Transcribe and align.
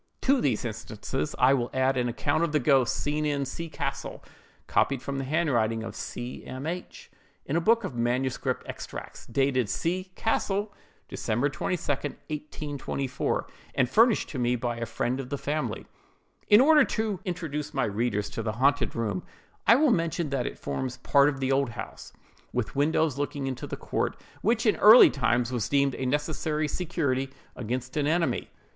To 0.21 0.41
these 0.41 0.65
instances 0.65 1.35
I 1.37 1.53
will 1.53 1.69
add 1.75 1.95
an 1.95 2.09
account 2.09 2.43
of 2.43 2.53
the 2.53 2.59
ghost 2.59 2.95
seen 2.95 3.23
in 3.23 3.45
C—— 3.45 3.69
castle, 3.69 4.23
copied 4.65 4.99
from 4.99 5.19
the 5.19 5.23
handwriting 5.25 5.83
of 5.83 5.95
C—— 5.95 6.43
M—— 6.43 6.65
H—— 6.65 7.11
in 7.45 7.55
a 7.55 7.61
book 7.61 7.83
of 7.83 7.93
manuscript 7.93 8.63
extracts, 8.65 9.27
dated 9.27 9.69
C—— 9.69 10.05
castle, 10.15 10.73
December 11.07 11.49
22, 11.49 11.81
1824, 11.83 13.47
and 13.75 13.87
furnished 13.87 14.27
to 14.29 14.39
me 14.39 14.55
by 14.55 14.77
a 14.77 14.87
friend 14.87 15.19
of 15.19 15.29
the 15.29 15.37
family:— 15.37 15.85
"In 16.47 16.61
order 16.61 16.83
to 16.83 17.19
introduce 17.23 17.71
my 17.71 17.85
readers 17.85 18.27
to 18.31 18.41
the 18.41 18.53
haunted 18.53 18.95
room, 18.95 19.21
I 19.67 19.75
will 19.75 19.91
mention 19.91 20.31
that 20.31 20.47
it 20.47 20.57
forms 20.57 20.97
part 20.97 21.29
of 21.29 21.39
the 21.39 21.51
old 21.51 21.69
house, 21.69 22.11
with 22.51 22.75
windows 22.75 23.19
looking 23.19 23.45
into 23.45 23.67
the 23.67 23.77
court, 23.77 24.19
which 24.41 24.65
in 24.65 24.77
early 24.77 25.11
times 25.11 25.51
was 25.51 25.69
deemed 25.69 25.93
a 25.93 26.07
necessary 26.07 26.67
security 26.67 27.29
against 27.55 27.95
an 27.97 28.07
enemy. 28.07 28.49